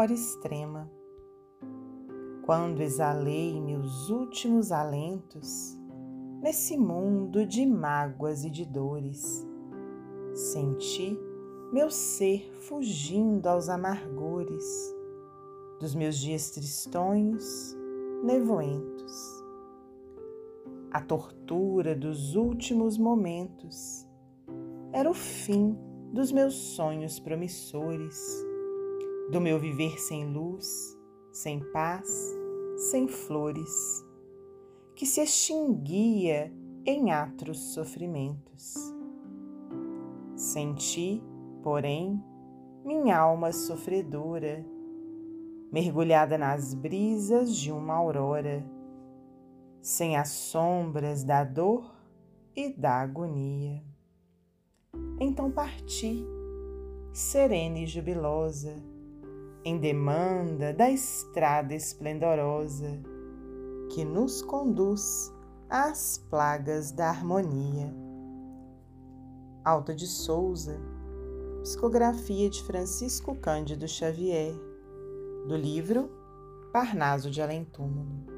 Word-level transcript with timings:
hora 0.00 0.14
extrema. 0.14 0.90
Quando 2.46 2.80
exalei 2.80 3.60
meus 3.60 4.08
últimos 4.08 4.72
alentos 4.72 5.78
nesse 6.40 6.74
mundo 6.74 7.44
de 7.44 7.66
mágoas 7.66 8.42
e 8.42 8.48
de 8.48 8.64
dores, 8.64 9.46
senti 10.32 11.18
meu 11.70 11.90
ser 11.90 12.50
fugindo 12.62 13.46
aos 13.46 13.68
amargores 13.68 14.64
dos 15.78 15.94
meus 15.94 16.16
dias 16.16 16.50
tristonhos, 16.50 17.76
nevoentos. 18.24 19.44
A 20.90 21.02
tortura 21.02 21.94
dos 21.94 22.34
últimos 22.34 22.96
momentos 22.96 24.08
era 24.94 25.10
o 25.10 25.14
fim 25.14 25.76
dos 26.10 26.32
meus 26.32 26.54
sonhos 26.54 27.20
promissores, 27.20 28.49
do 29.30 29.40
meu 29.40 29.60
viver 29.60 30.00
sem 30.00 30.32
luz, 30.32 30.98
sem 31.32 31.60
paz, 31.72 32.36
sem 32.76 33.06
flores, 33.06 34.04
que 34.96 35.06
se 35.06 35.20
extinguia 35.20 36.52
em 36.84 37.12
atros 37.12 37.72
sofrimentos. 37.74 38.74
Senti, 40.34 41.22
porém, 41.62 42.20
minha 42.84 43.18
alma 43.18 43.52
sofredora, 43.52 44.66
mergulhada 45.70 46.36
nas 46.36 46.74
brisas 46.74 47.54
de 47.54 47.70
uma 47.70 47.94
aurora, 47.94 48.64
sem 49.80 50.16
as 50.16 50.30
sombras 50.30 51.22
da 51.22 51.44
dor 51.44 51.94
e 52.56 52.72
da 52.72 52.94
agonia. 52.94 53.80
Então 55.20 55.52
parti, 55.52 56.24
serena 57.12 57.78
e 57.78 57.86
jubilosa, 57.86 58.74
em 59.64 59.78
demanda 59.78 60.72
da 60.72 60.90
estrada 60.90 61.74
esplendorosa 61.74 63.00
que 63.90 64.04
nos 64.04 64.40
conduz 64.42 65.32
às 65.68 66.18
plagas 66.30 66.92
da 66.92 67.08
harmonia. 67.08 67.94
Alta 69.64 69.94
de 69.94 70.06
Souza, 70.06 70.80
psicografia 71.62 72.48
de 72.48 72.62
Francisco 72.62 73.34
Cândido 73.34 73.86
Xavier, 73.86 74.54
do 75.46 75.56
livro 75.56 76.10
Parnaso 76.72 77.30
de 77.30 77.42
Além 77.42 77.64
Túmulo. 77.64 78.29